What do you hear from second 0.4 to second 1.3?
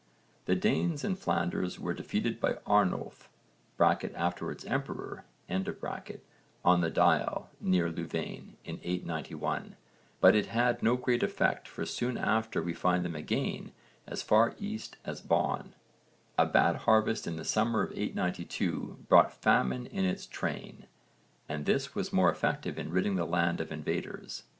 The Danes in